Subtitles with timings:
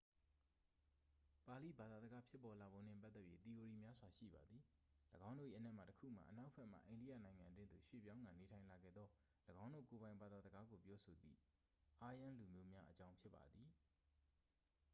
[1.45, 4.61] ပါဠိဘာသာစကားဖြစ်ပေါ်လာပုံနှင့် ပတ်သက်၍ သီအိုရီများစွာ ရှိပါသည်
[5.29, 9.09] ၎င်းတို့၏အနက်မှတစ်ခုမှာ အနောက်ဘက်မှ အိန္ဒိယနိုင်ငံအတွင်းသို့ရွှေ့ပြောင်းကာ နေထိုင်လာခဲ့သော
[9.63, 11.37] ၎င်းတို့ကိုယ်ပိုင် ဘာသာစကားကိုပြောဆိုသည့်
[12.07, 13.69] aryan လူမျိုးများအကြောင်း ဖြစ်ပါသည်